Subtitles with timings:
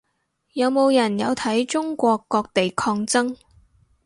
[0.53, 3.37] 有冇人有睇中國各地抗爭